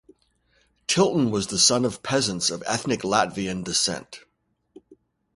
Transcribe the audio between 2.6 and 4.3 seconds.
ethnic Latvian descent.